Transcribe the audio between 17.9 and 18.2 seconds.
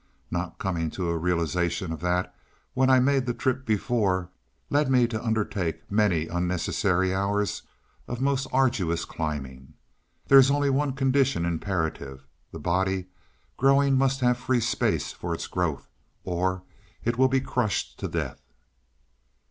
to